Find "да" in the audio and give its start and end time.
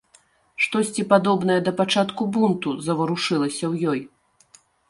1.67-1.73